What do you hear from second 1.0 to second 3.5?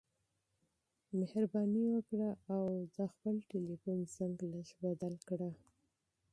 مهرباني وکړه او د خپل